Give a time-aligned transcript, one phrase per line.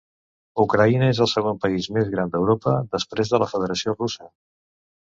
[0.63, 4.33] Ucraïna és el segon país més gran d"Europa després de la Federació Russa.